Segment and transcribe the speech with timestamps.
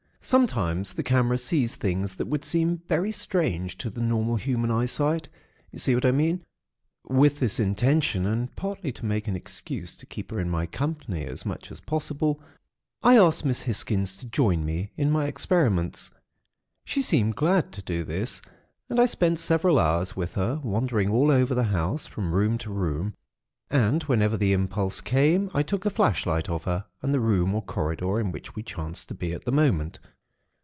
[0.23, 5.27] Sometimes the camera sees things that would seem very strange to normal human eyesight.
[5.71, 6.45] You see what I mean?
[7.05, 11.25] With this intention, and partly to make an excuse to keep her in my company
[11.25, 12.39] as much as possible,
[13.01, 16.11] I asked Miss Hisgins to join me in my experiments.
[16.85, 18.43] She seemed glad to do this,
[18.89, 22.69] and I spent several hours with her, wandering all over the house, from room to
[22.71, 23.15] room;
[23.71, 27.61] and whenever the impulse came, I took a flashlight of her and the room or
[27.61, 29.97] corridor in which we chanced to be at the moment.